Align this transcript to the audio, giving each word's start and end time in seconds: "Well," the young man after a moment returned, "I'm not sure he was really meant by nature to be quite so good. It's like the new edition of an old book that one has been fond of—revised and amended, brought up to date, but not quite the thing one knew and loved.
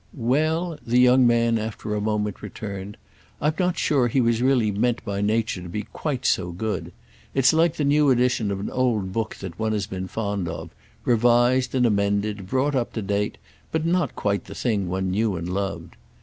"Well," 0.15 0.79
the 0.83 0.97
young 0.99 1.27
man 1.27 1.59
after 1.59 1.93
a 1.93 2.01
moment 2.01 2.41
returned, 2.41 2.97
"I'm 3.39 3.53
not 3.59 3.77
sure 3.77 4.07
he 4.07 4.19
was 4.19 4.41
really 4.41 4.71
meant 4.71 5.05
by 5.05 5.21
nature 5.21 5.61
to 5.61 5.69
be 5.69 5.83
quite 5.93 6.25
so 6.25 6.51
good. 6.51 6.91
It's 7.35 7.53
like 7.53 7.75
the 7.75 7.83
new 7.83 8.09
edition 8.09 8.49
of 8.49 8.59
an 8.59 8.71
old 8.71 9.13
book 9.13 9.35
that 9.35 9.59
one 9.59 9.73
has 9.73 9.85
been 9.85 10.07
fond 10.07 10.47
of—revised 10.47 11.75
and 11.75 11.85
amended, 11.85 12.47
brought 12.47 12.73
up 12.73 12.93
to 12.93 13.03
date, 13.03 13.37
but 13.71 13.85
not 13.85 14.15
quite 14.15 14.45
the 14.45 14.55
thing 14.55 14.87
one 14.89 15.11
knew 15.11 15.35
and 15.35 15.47
loved. 15.47 15.95